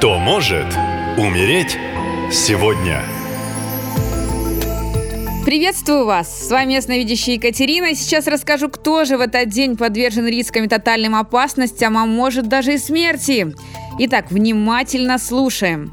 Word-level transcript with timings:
Кто 0.00 0.18
может 0.18 0.64
умереть 1.18 1.76
сегодня? 2.32 3.02
Приветствую 5.44 6.06
вас! 6.06 6.48
С 6.48 6.50
вами 6.50 6.72
ясновидящая 6.72 7.34
Екатерина. 7.34 7.94
Сейчас 7.94 8.26
расскажу, 8.26 8.70
кто 8.70 9.04
же 9.04 9.18
в 9.18 9.20
этот 9.20 9.50
день 9.50 9.76
подвержен 9.76 10.26
рискам 10.26 10.64
и 10.64 10.68
тотальным 10.68 11.14
опасностям, 11.14 11.98
а 11.98 12.06
может 12.06 12.48
даже 12.48 12.72
и 12.72 12.78
смерти. 12.78 13.54
Итак, 13.98 14.30
внимательно 14.30 15.18
слушаем. 15.18 15.92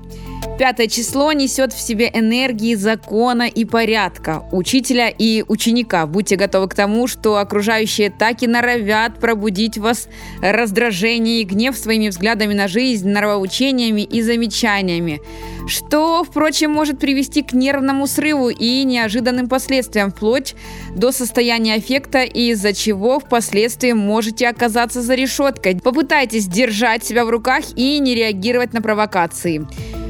Пятое 0.57 0.87
число 0.87 1.31
несет 1.33 1.71
в 1.71 1.79
себе 1.79 2.09
энергии 2.11 2.73
закона 2.73 3.43
и 3.43 3.63
порядка, 3.63 4.43
учителя 4.51 5.07
и 5.07 5.43
ученика. 5.47 6.07
Будьте 6.07 6.35
готовы 6.35 6.67
к 6.67 6.73
тому, 6.73 7.05
что 7.05 7.37
окружающие 7.37 8.09
так 8.09 8.41
и 8.41 8.47
норовят 8.47 9.19
пробудить 9.19 9.77
вас 9.77 10.07
раздражение 10.41 11.41
и 11.41 11.43
гнев 11.43 11.77
своими 11.77 12.09
взглядами 12.09 12.55
на 12.55 12.67
жизнь, 12.67 13.07
нравоучениями 13.07 14.01
и 14.01 14.23
замечаниями, 14.23 15.21
что, 15.67 16.23
впрочем, 16.23 16.71
может 16.71 16.97
привести 16.97 17.43
к 17.43 17.53
нервному 17.53 18.07
срыву 18.07 18.49
и 18.49 18.83
неожиданным 18.83 19.47
последствиям, 19.49 20.11
вплоть 20.11 20.55
до 20.95 21.11
состояния 21.11 21.75
аффекта, 21.75 22.23
из-за 22.23 22.73
чего 22.73 23.19
впоследствии 23.19 23.91
можете 23.91 24.47
оказаться 24.47 25.03
за 25.03 25.13
решеткой. 25.13 25.79
Попытайтесь 25.79 26.47
держать 26.47 27.03
себя 27.03 27.25
в 27.25 27.29
руках 27.29 27.63
и 27.75 27.99
не 27.99 28.15
реагировать 28.15 28.73
на 28.73 28.81
провокации. 28.81 29.67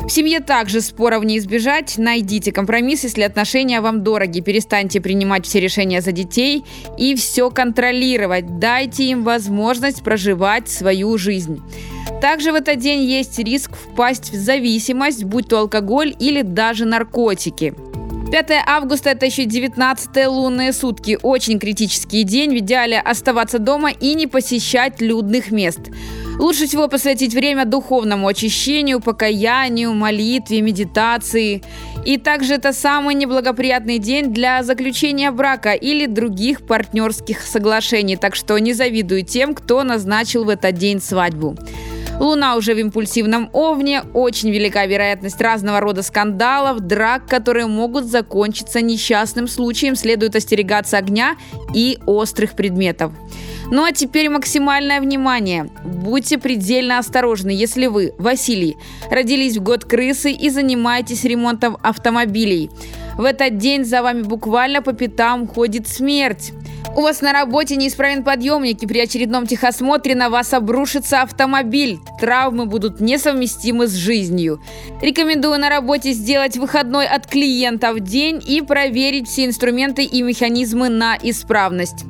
В 0.07 0.09
семье 0.09 0.39
также 0.39 0.79
споров 0.79 1.25
не 1.25 1.37
избежать. 1.37 1.97
Найдите 1.97 2.53
компромисс, 2.53 3.03
если 3.03 3.23
отношения 3.23 3.81
вам 3.81 4.03
дороги. 4.03 4.39
Перестаньте 4.39 5.01
принимать 5.01 5.45
все 5.45 5.59
решения 5.59 5.99
за 5.99 6.13
детей 6.13 6.63
и 6.97 7.13
все 7.15 7.49
контролировать. 7.49 8.57
Дайте 8.57 9.03
им 9.03 9.25
возможность 9.25 10.03
проживать 10.03 10.69
свою 10.69 11.17
жизнь. 11.17 11.61
Также 12.21 12.53
в 12.53 12.55
этот 12.55 12.79
день 12.79 13.03
есть 13.03 13.37
риск 13.39 13.71
впасть 13.75 14.31
в 14.31 14.35
зависимость, 14.35 15.25
будь 15.25 15.49
то 15.49 15.59
алкоголь 15.59 16.15
или 16.17 16.41
даже 16.41 16.85
наркотики. 16.85 17.75
5 18.29 18.51
августа 18.65 19.11
это 19.11 19.25
еще 19.25 19.45
19 19.45 20.27
лунные 20.27 20.73
сутки. 20.73 21.17
Очень 21.23 21.59
критический 21.59 22.23
день. 22.23 22.51
В 22.51 22.57
идеале 22.57 22.99
оставаться 22.99 23.57
дома 23.57 23.91
и 23.91 24.15
не 24.15 24.27
посещать 24.27 24.99
людных 24.99 25.51
мест. 25.51 25.79
Лучше 26.37 26.67
всего 26.67 26.89
посвятить 26.89 27.33
время 27.33 27.65
духовному 27.65 28.27
очищению, 28.27 28.99
покаянию, 28.99 29.93
молитве, 29.93 30.61
медитации. 30.61 31.63
И 32.05 32.17
также 32.17 32.55
это 32.55 32.73
самый 32.73 33.15
неблагоприятный 33.15 33.97
день 33.97 34.33
для 34.33 34.61
заключения 34.61 35.31
брака 35.31 35.71
или 35.71 36.05
других 36.05 36.67
партнерских 36.67 37.41
соглашений. 37.41 38.17
Так 38.17 38.35
что 38.35 38.57
не 38.57 38.73
завидую 38.73 39.23
тем, 39.23 39.55
кто 39.55 39.83
назначил 39.83 40.43
в 40.43 40.49
этот 40.49 40.75
день 40.75 41.01
свадьбу. 41.01 41.55
Луна 42.19 42.55
уже 42.55 42.73
в 42.73 42.79
импульсивном 42.79 43.49
овне, 43.53 44.01
очень 44.13 44.49
велика 44.49 44.85
вероятность 44.85 45.39
разного 45.39 45.79
рода 45.79 46.01
скандалов, 46.01 46.79
драк, 46.79 47.27
которые 47.27 47.67
могут 47.67 48.05
закончиться 48.05 48.81
несчастным 48.81 49.47
случаем, 49.47 49.95
следует 49.95 50.35
остерегаться 50.35 50.97
огня 50.97 51.35
и 51.75 51.99
острых 52.07 52.53
предметов. 52.53 53.11
Ну 53.69 53.83
а 53.83 53.91
теперь 53.91 54.29
максимальное 54.29 54.99
внимание. 55.01 55.69
Будьте 55.83 56.37
предельно 56.37 56.99
осторожны, 56.99 57.49
если 57.49 57.87
вы, 57.87 58.13
Василий, 58.17 58.77
родились 59.11 59.57
в 59.57 59.63
год 59.63 59.83
крысы 59.83 60.31
и 60.31 60.49
занимаетесь 60.49 61.23
ремонтом 61.23 61.77
автомобилей. 61.83 62.71
В 63.17 63.25
этот 63.25 63.57
день 63.57 63.83
за 63.83 64.01
вами 64.01 64.21
буквально 64.21 64.81
по 64.81 64.93
пятам 64.93 65.47
ходит 65.47 65.87
смерть. 65.87 66.53
У 66.95 67.01
вас 67.01 67.21
на 67.21 67.31
работе 67.31 67.75
неисправен 67.75 68.23
подъемник, 68.23 68.81
и 68.81 68.87
при 68.87 68.99
очередном 68.99 69.45
техосмотре 69.45 70.15
на 70.15 70.29
вас 70.29 70.53
обрушится 70.53 71.21
автомобиль. 71.21 71.99
Травмы 72.19 72.65
будут 72.65 72.99
несовместимы 72.99 73.87
с 73.87 73.93
жизнью. 73.93 74.61
Рекомендую 75.01 75.59
на 75.59 75.69
работе 75.69 76.13
сделать 76.13 76.57
выходной 76.57 77.05
от 77.05 77.27
клиента 77.27 77.93
в 77.93 77.99
день 77.99 78.41
и 78.45 78.61
проверить 78.61 79.27
все 79.27 79.45
инструменты 79.45 80.03
и 80.03 80.21
механизмы 80.21 80.89
на 80.89 81.17
исправность. 81.21 82.05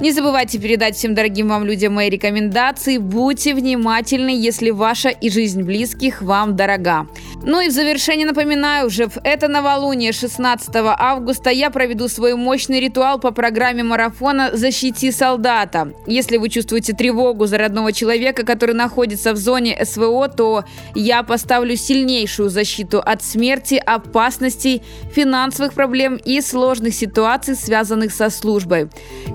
Не 0.00 0.12
забывайте 0.12 0.60
передать 0.60 0.94
всем 0.94 1.12
дорогим 1.16 1.48
вам 1.48 1.64
людям 1.64 1.94
мои 1.94 2.08
рекомендации. 2.08 2.98
Будьте 2.98 3.52
внимательны, 3.52 4.30
если 4.30 4.70
ваша 4.70 5.08
и 5.08 5.28
жизнь 5.28 5.62
близких 5.62 6.22
вам 6.22 6.54
дорога. 6.54 7.08
Ну 7.42 7.60
и 7.60 7.68
в 7.68 7.72
завершение 7.72 8.24
напоминаю, 8.24 8.86
уже 8.86 9.08
в 9.08 9.18
это 9.24 9.48
новолуние 9.48 10.12
16 10.12 10.70
августа 10.74 11.50
я 11.50 11.70
проведу 11.70 12.06
свой 12.06 12.36
мощный 12.36 12.78
ритуал 12.78 13.18
по 13.18 13.32
программе 13.32 13.82
марафона 13.82 14.50
«Защити 14.52 15.10
солдата». 15.10 15.92
Если 16.06 16.36
вы 16.36 16.48
чувствуете 16.48 16.92
тревогу 16.92 17.46
за 17.46 17.58
родного 17.58 17.92
человека, 17.92 18.44
который 18.44 18.76
находится 18.76 19.32
в 19.32 19.36
зоне 19.36 19.84
СВО, 19.84 20.28
то 20.28 20.64
я 20.94 21.24
поставлю 21.24 21.76
сильнейшую 21.76 22.50
защиту 22.50 23.00
от 23.00 23.24
смерти, 23.24 23.82
опасностей, 23.84 24.82
финансовых 25.12 25.74
проблем 25.74 26.20
и 26.24 26.40
сложных 26.40 26.94
ситуаций, 26.94 27.56
связанных 27.56 28.12
со 28.12 28.30
службой. 28.30 28.90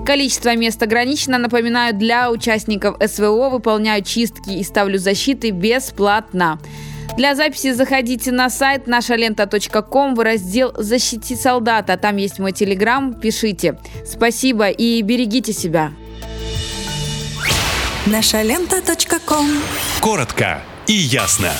Количество 0.06 0.53
мест 0.56 0.82
ограничено. 0.82 1.38
Напоминаю, 1.38 1.94
для 1.94 2.30
участников 2.30 2.96
СВО 3.04 3.48
выполняю 3.50 4.02
чистки 4.02 4.50
и 4.50 4.62
ставлю 4.62 4.98
защиты 4.98 5.50
бесплатно. 5.50 6.58
Для 7.16 7.34
записи 7.34 7.72
заходите 7.72 8.32
на 8.32 8.50
сайт 8.50 8.86
нашалента.ком 8.86 10.14
в 10.14 10.20
раздел 10.20 10.72
«Защити 10.76 11.36
солдата». 11.36 11.96
Там 11.96 12.16
есть 12.16 12.38
мой 12.38 12.52
телеграм. 12.52 13.14
Пишите. 13.14 13.78
Спасибо 14.04 14.68
и 14.68 15.00
берегите 15.02 15.52
себя. 15.52 15.92
Нашалента.ком 18.06 19.46
Коротко 20.00 20.60
и 20.86 20.92
ясно. 20.92 21.52